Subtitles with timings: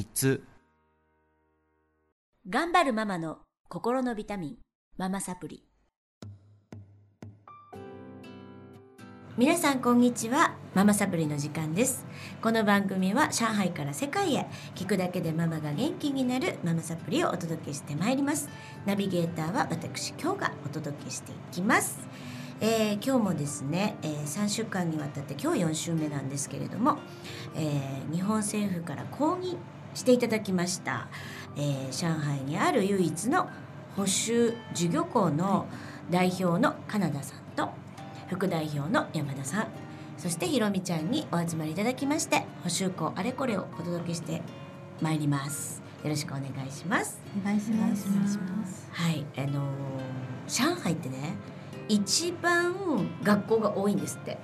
[0.00, 0.42] 日通
[2.48, 4.56] 頑張るママの心のビタミン
[4.96, 5.62] ママサプリ。
[9.36, 10.54] 皆さんこんにちは。
[10.74, 12.06] ママサプリの時間です。
[12.40, 18.48] この番組は上海から世界へ聞くだけでママが元気になるママサプリをお届けしてまいります。
[18.86, 22.00] ナビゲーターは私今日がお届けしていきます。
[22.62, 26.96] えー今日もですね、えー3週間にわたって今日4週目なんですけれども、
[27.54, 29.58] えー日本政府から抗議
[29.94, 31.08] していただきました、
[31.56, 33.48] えー上海にある唯一の
[33.96, 35.66] 保守授業校の
[36.10, 37.70] 代表のカナダさんと
[38.28, 39.68] 副代表の山田さん。
[40.16, 44.42] そしてひろみちゃんにお集まりいただきまして補修校あれこれをお届けして
[45.00, 45.82] まいります。
[46.04, 47.20] よろしくお願いします。
[47.40, 48.88] お願いします。
[48.92, 49.60] はいあのー
[50.46, 51.34] 上海ってね
[51.88, 52.74] 一番
[53.22, 54.36] 学校が多いんですって、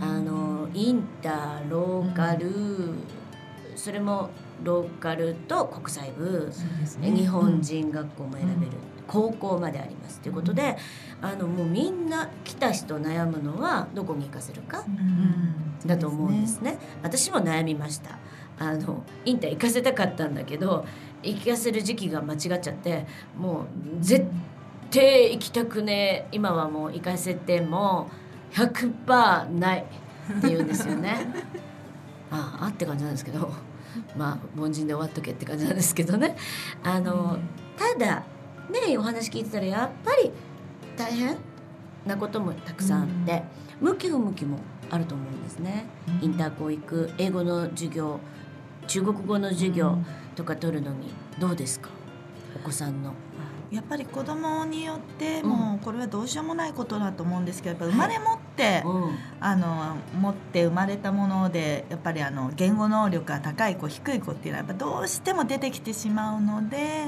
[0.00, 2.50] あのインターローカル、
[3.76, 4.30] それも
[4.62, 8.72] ローカルと国際部、そうです日本人学校も選べる、
[9.06, 10.20] 高校まであります。
[10.20, 10.76] ということで、
[11.22, 14.84] あのもうみんな来た人悩むのはどこに行かせるか？
[14.86, 15.86] うん。
[15.86, 16.78] だと思うんですね。
[17.02, 18.18] 私も悩みました。
[18.58, 20.84] あのインター行かせたかったんだけど
[21.22, 23.06] 行かせる時期が間違っちゃって
[23.38, 23.64] もう
[24.00, 24.26] 絶
[24.90, 26.28] 対行きたくねえ。
[26.32, 28.10] 今はもう行かせても
[28.52, 31.16] 100%ないって言うんですよね。
[32.30, 33.50] ああって感じなんですけど
[34.16, 36.36] まあ凡人で終わっとけって感じなんですけどね。
[36.82, 37.38] あの、
[37.76, 38.24] ただ
[38.70, 40.30] ねお話聞いてたらやっぱり
[40.96, 41.36] 大変
[42.06, 43.42] なこともたくさんあって、
[43.80, 44.58] 向き不向きも
[44.90, 45.86] あると思うんですね。
[46.20, 48.20] インター校行く英語の授業
[48.86, 49.98] 中国語の授業
[50.34, 51.90] とか取るのにどうですか？
[52.56, 53.12] お子さんの。
[53.70, 58.38] やっぱり子供によってうんもうこれはどうしようもないことだと思うんですけどやっぱ生まれ持っ
[59.40, 67.06] あの持って生まれたものでやっぱりあの言語能力が高い子低い子っていうのはやっぱどうしても出てきてしまうので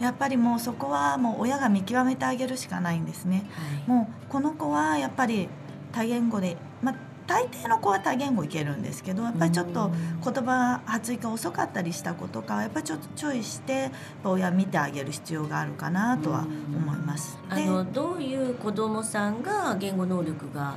[0.00, 3.46] やっぱりもうそこはもう親が見極めてあげるしかないんですね。
[3.52, 5.48] はいもうこの子はやっぱり
[5.92, 6.94] 多言語で、まあ、
[7.26, 9.90] 大抵の子は多言語いけるんですけどやっぱりちょっと
[10.24, 13.90] 言葉発育が遅かったりした子とかはやっぱりちょっと注意して
[14.24, 17.38] 親見てあげる必要があるかなとは思います。
[17.50, 20.74] あでのどういう子供さんが言語能力が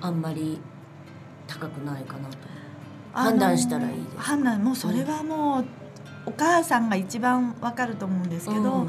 [0.00, 0.60] あんまり
[1.46, 2.36] 高くないかなと。
[3.14, 4.22] 判断したらいいですか？
[4.22, 5.64] 判断もうそれはもう
[6.26, 8.86] お母さんが一番わかると思うんですけど、うんもう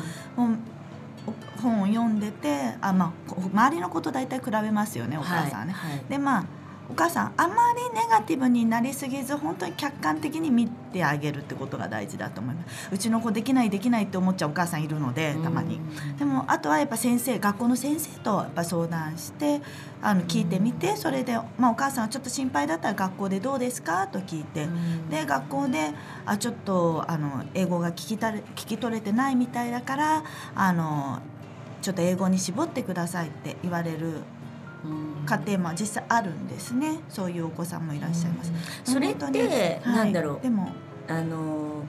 [1.57, 5.73] お本を読んでてあ、まあ、こ周りの子と大体比べますよねお母さんはね。
[5.73, 6.45] はいはいでまあ
[6.89, 12.89] お母さんあまりネガティブになりすぎず本当に客観的に見てあげるってことが大事だと思います。
[12.91, 19.61] うちの子できないできないって思っちゃうお母さんいるのでたまに、うんでもあとはやっぱ先生学校の先生とやっぱ相談して
[20.01, 24.07] あの聞いてみてそれで、まあ、お母さんはちょっと心配だったら学校でどうですか？
[24.07, 25.09] と聞いて、うん。
[25.09, 25.91] で学校で
[26.25, 30.23] あちょっとあの英語が聞きたれ聞き取れてないみたいだから
[30.55, 31.19] あの
[31.81, 34.23] ちょっと英語に絞ってくださいって言われるうん
[35.25, 36.99] 家庭も実際あるんですね。
[37.09, 38.51] そういうお子さんもいらっしゃいます。
[38.83, 39.81] それってはい。
[39.85, 40.39] なんだろう。
[40.41, 40.69] でも
[41.07, 41.83] あの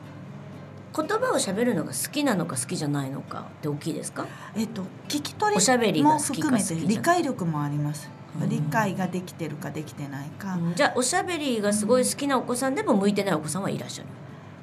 [0.97, 4.27] 言葉を喋るのが好きなのか好きじゃないのかって大きいですか？
[4.56, 8.11] えっと聞き取りも含めて理解力もあります。
[8.41, 8.49] うん。
[8.49, 14.09] 理解ができてるかできてないか、じゃあおしゃべりがすごい好きなお子さんでも向いてないお子さんはいらっしゃる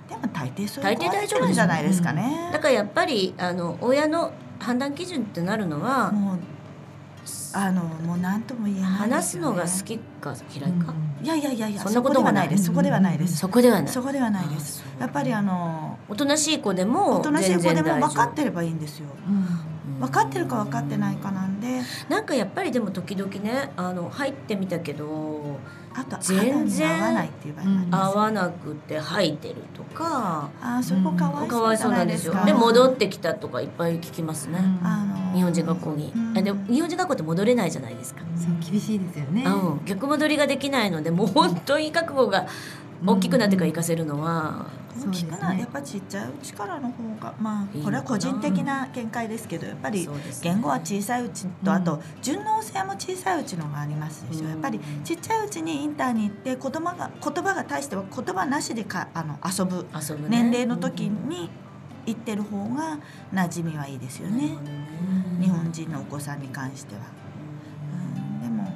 [0.09, 2.49] でも大抵そういう大丈夫じゃないですかね。
[2.51, 6.39] だからやっぱりあの親の判断基準ってなるのはもう
[7.57, 12.65] あのもう何とも言えない話ですのが好きか嫌いか、いやいやいやいやそんなことはないです。
[12.65, 13.37] そこではないです。
[13.37, 13.91] そこではない。
[13.91, 14.83] そこではないです。
[14.99, 19.07] やっぱりあのおとなしい子でもおとなしい子でも分かってればいいんですよ。
[19.99, 21.81] 分かってるか分かってないかなんで。
[22.09, 25.57] なんかやっぱりでも時々ねあの入ってみたけど
[25.99, 28.15] あと全然合わないっていう場合もあります。
[28.17, 31.59] 合わなくて吐いてるとかあーそこかわいか。
[31.59, 32.35] わいそうなんですよ。
[32.45, 39.43] で戻ってきたとかいっぱい聞きますね、あの日本人学校に、うでも日本人学校って戻れないじゃないですか、そう厳しいですよね。
[39.43, 42.47] うん、逆戻りができないのでもう本当に覚悟が
[43.05, 44.67] 大きくなってから活かせるのは、
[45.05, 50.07] 大きくな、やっぱちっちゃいうちからの方がまあこれは個人的な見解ですけどやっぱり
[50.41, 59.85] 言語は小さいうちと、あと順応性も小さいうちのがありますでしょ、やっぱりちっちゃいうちにインターに行って言葉が言葉が対しては言葉なしでかあの遊ぶ
[60.29, 61.49] 年齢の時に
[62.05, 62.99] 行ってる方が
[63.33, 64.57] 馴染みはいいですよね、
[65.39, 67.01] 日本人のお子さんに関しては。
[67.93, 68.73] うん、でも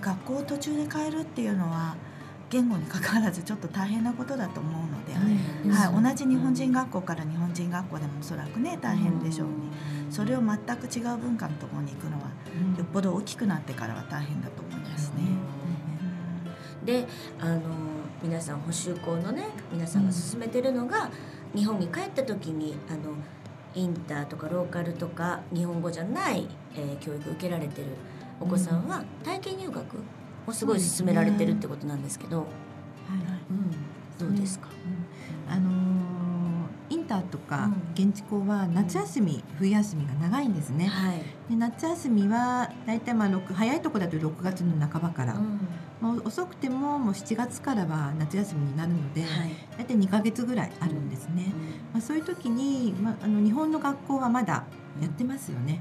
[0.00, 1.96] 学校を途中で変えるっていうのは
[2.52, 5.14] 言語にかかわらずちょっと大変なことだと思うので、
[5.74, 9.54] はい、同じ日本人学校から日本人学校でもおそらくね大変でしょうね、
[10.10, 12.24] それを全く違う文化のところに行くのは、
[12.76, 15.22] よっぽど大きくなってからは大変だと思いますね。
[16.84, 17.06] で
[17.40, 17.60] あの
[18.22, 21.10] 皆さん補修校のね皆さんが進めてるのが、
[21.54, 23.14] 日本に帰った時にあの
[23.74, 27.88] インターとかローカルとか日本語じゃない、えー、教育受けられてる
[28.40, 29.96] お子さんは体験入学
[30.46, 32.46] をすごい進められてるってことなんですけど、はい
[34.20, 34.68] うん、どうですか、
[35.48, 41.18] うん、あのー、インターとか現地校は夏休み、冬休みが長いんですね、はい、
[41.50, 45.34] で夏休みは大体まあ早いところだと6月の半ばから、
[46.00, 51.52] もう遅くてももう7月からは夏休みになるので、はい、大体2か月ぐらいあるんですね、
[51.92, 54.64] まあ、そういう時に、まあ、あの日本の学校はまだ
[55.00, 55.80] やってますよね、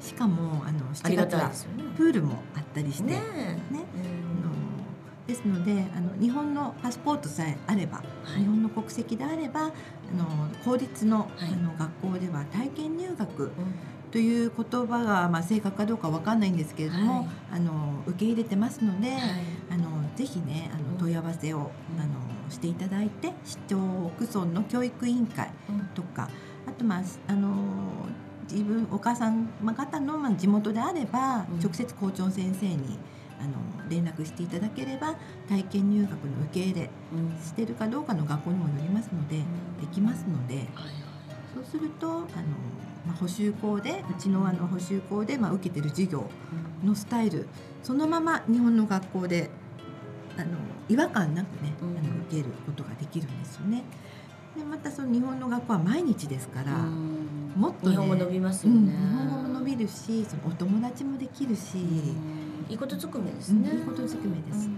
[0.00, 1.50] しかもあの7月は
[1.96, 3.10] プールもあったりして。
[3.10, 3.16] ね、
[3.70, 3.84] ね。
[5.26, 8.02] ですのであの日本のパスポートさえあれば、は
[8.36, 9.72] い、日本の国籍であればあの
[10.64, 13.52] 公立の,、あの学校では体験入学
[14.10, 19.20] という言葉が、まあ、正確かどうかわかんないんですけれども、はい、あの受け入れてますので、はい、
[19.70, 21.64] あのぜひねあの問い合わせを、うん、
[22.00, 23.76] あのしていただいて市町
[24.18, 25.48] 区村の教育委員会
[25.94, 26.28] とか、
[26.66, 27.54] うん、あとまああの
[28.52, 32.98] 自分お母さん方の、まあ、地元であれば、うん、直接校長先生に
[33.40, 35.14] あの連絡していただければ
[35.48, 36.90] 体験入学の受け入れ
[37.42, 40.66] してるかどうかの学校にもよりますので、できますので、
[41.54, 42.26] そうするとあの
[43.06, 46.28] まあ、補習校でうちのあの補習校でまあ受けてる授業
[46.84, 47.48] のスタイル
[47.82, 49.48] そのまま日本の学校で
[50.36, 50.58] あの
[50.88, 53.82] 違和感なくね、あの受けることができるんですよね。
[54.56, 56.72] でまたその日本の学校は毎日ですから、
[57.56, 58.92] もっと、ね、日本語伸びますよね、うん、日
[59.28, 61.78] 本語も伸びるしそのお友達もできるし、
[62.68, 64.68] いいことずくめですね、いいことずくめです、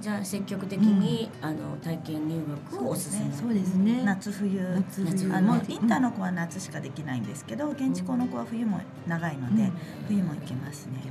[0.00, 3.32] じゃあ積極的に、うん、あの体験入学をおすすめ。
[3.32, 4.02] そうですね。
[4.04, 4.60] 夏冬。
[4.60, 5.32] 夏冬。
[5.32, 9.70] あのインターの子は夏しかできないんですけど現地校の子は冬も長いので、
[10.08, 11.02] 冬も行けますね。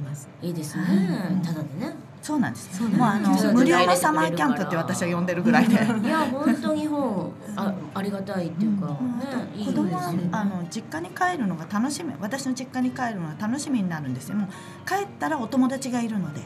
[0.41, 2.81] いいですね、ただでねそうなんです。
[2.83, 5.73] もうあの無料のサマーキャンプって私は呼んでるぐらいで。
[5.73, 5.77] い
[6.07, 12.13] や本当日本あありがたいっていうか、ね、子供はあの実家に帰るのが楽しみ。
[12.19, 14.35] 私の実家に帰るのが楽しみになるんですよ。
[14.35, 14.49] もう
[14.87, 16.41] 帰ったらお友達がいるので。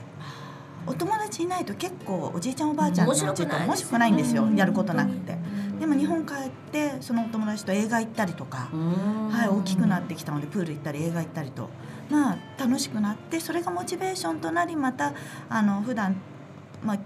[0.87, 5.35] お友達いないと結構おじいちゃんおばあちゃんのうちと面白くないんですよ、やることなくて。
[5.79, 8.69] でも日本帰ってそのお友達と映画行ったりとか、
[9.31, 11.69] はい、大きくなってきたのでプール行ったり映画行ったりと、
[12.09, 15.13] まあ、楽しくなってそれがモチベーションとなりまた
[15.49, 16.15] あの普段
[16.83, 16.99] まあ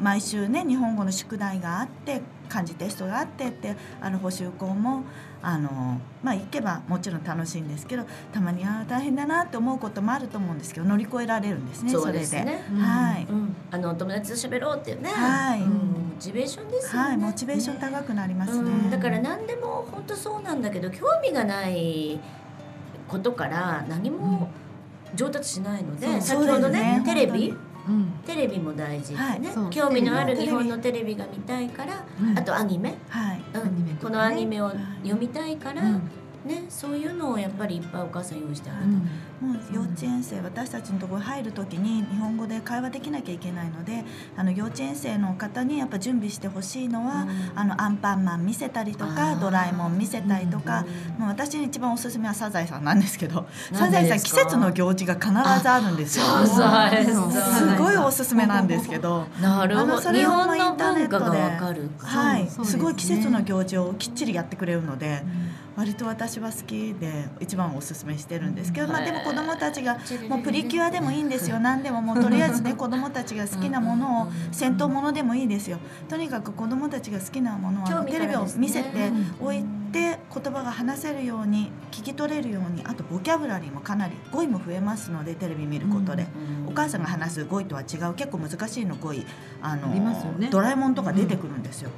[0.00, 5.04] 毎週ね日本語の宿題があって漢字テストがあってってあの補習校も
[5.42, 15.10] あのまあ行けばもちろん楽しいんですけどたまにあ大変だなって思うこともあると思うんですけど乗り越えられるんですねそれで、ね、はい、うん、あの友達と喋ろうっていうね。
[15.10, 22.18] はい、うん、モチベーションですよね、はい、モチベーション高くなりますね、うん、だから何でも本当そうなんだけど興味がない
[23.08, 24.48] ことから何も
[25.14, 27.54] 上達しないので、先ほどね、ね、テレビ？
[28.26, 29.48] テレビも大事、はい、ね。
[29.70, 32.04] 興味のある日本のテレビが見たいから、
[32.34, 33.40] あとアニメ、はい。
[33.54, 33.58] う
[33.92, 34.72] ん、このアニメを
[35.04, 35.82] 読みたいから、
[36.46, 44.04] ね、そういうのをやっぱりいっぱいお母さん用意してあると、うん、もう幼稚園生私たちのところに入る時に日本語で会話できなきゃいけないので
[44.36, 50.84] あの幼稚園生の方にやっぱ準備してほしいのは、うん、あのアンパンマン見せたりとかドラえもん見せたりとか、
[51.16, 56.24] うん、もう私に一番おすすめはサザエさんなんですけどサザエさん季節の行事が必ずあるんですよ。
[56.46, 56.60] す
[57.76, 59.26] ごいおすすめなんですけど。
[59.40, 60.00] なるほど。
[60.00, 61.38] それをインターネットで。
[61.98, 65.22] はい、すごい季節の行事をきっちりやってくれるので。
[65.76, 71.60] 割と私は好きで一番おすすめしてるんですけど、まあ、でも子どもたちがもうプリキュアでもいいんですよ。
[71.60, 75.78] 何でももうとりあえずね子どもたちが好きなものを戦闘ものでもいいですよ。
[76.08, 86.26] とにかく子どもたちが好きなものはテレビを見せておいて言葉が話せるように聞き取れるようにあとボキャブラリーもかなり語彙も増えますのでテレビ見ることで、
[86.66, 89.26] お母さんが話す語彙とは違う結構難しいの語彙
[89.60, 91.90] あの、ね、ドラえもんとか出てくるんですよ。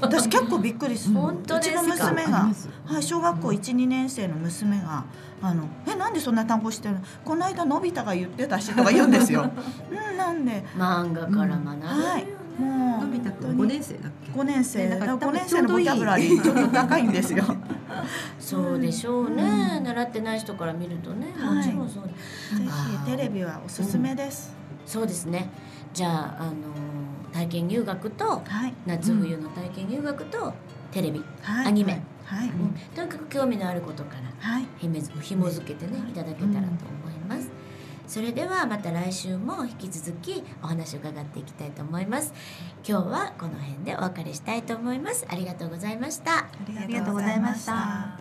[0.00, 2.48] 私結構びっくりする、うちの娘が、
[2.86, 5.04] はい、小学校12年生の娘が
[5.42, 7.00] 「あのえなんでそんな単語してるの？
[7.24, 9.50] この間のび太が言ってたし」とか言うんですよ。
[9.90, 10.64] うん、なんで。
[10.76, 12.26] 漫画から学ぶ、はい。
[12.58, 14.78] もうのび太くん本当に5年生だっけ？5年生。
[14.78, 17.44] ねだからだから5年生のボキャブラリーちょっと高いんですよ。
[17.44, 17.54] ぜ
[18.38, 19.42] そうでしょうね、
[19.78, 19.84] うん。
[19.84, 21.56] 習ってない人から見るとね、はい。
[21.56, 24.54] もちろんそうひテレビはおすすめです、
[24.86, 25.50] そうですね。
[25.92, 26.52] じゃあ、あの
[27.34, 28.74] 体験入学とはい。
[28.86, 30.54] 夏冬の体験入学と
[30.92, 31.66] テレビ、はい。
[31.66, 32.00] アニメ。
[32.24, 32.74] はい、うん。
[32.94, 34.66] とにかく興味のあることからはい。
[34.78, 36.12] ひめ紐づけてねい。
[36.12, 37.50] ただけたらと思います、
[38.06, 42.32] それではまた来週も引き続きお話を伺っていきたいと思います。
[42.88, 45.26] 今日はこの辺でお別れしたいと思います。
[45.28, 46.38] ありがとうございました。
[46.38, 46.46] あ
[46.86, 48.20] りがとうございました。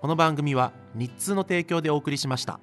[0.00, 2.58] この番組は日通の提供でお送りしました